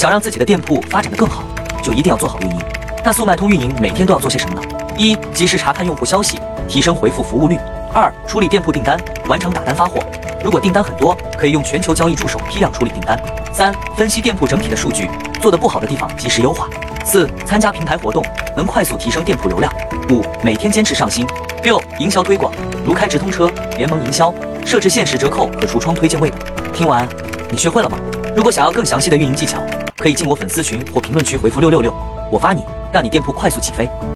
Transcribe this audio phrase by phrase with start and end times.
[0.00, 1.44] 想让自己的店铺发展的更好，
[1.82, 2.56] 就一定要做好运营。
[3.04, 4.62] 那速卖通运营每天都要做些什么呢？
[4.96, 7.58] 一、及时查看用户消息，提升回复服务率；
[7.92, 10.00] 二、处理店铺订单，完成打单发货。
[10.42, 13.22] 如果订单很多，可以用全球交易助手批量处理订单。
[13.52, 15.06] 三、分析店铺整体的数据，
[15.38, 16.66] 做得不好的地方及时优化。
[17.04, 18.24] 四、参加平台活动，
[18.56, 19.70] 能快速提升店铺流量。
[20.08, 21.26] 五、每天坚持上新。
[21.62, 22.50] 六、营销推广，
[22.86, 24.32] 如开直通车、联盟营销、
[24.64, 26.38] 设置限时折扣和橱窗推荐位等。
[26.72, 27.06] 听完，
[27.50, 27.98] 你学会了吗？
[28.34, 29.60] 如果想要更详细的运营技巧，
[30.00, 31.92] 可以进我粉丝群或评论区回复六六六，
[32.32, 33.86] 我发你，让你店铺快速起飞。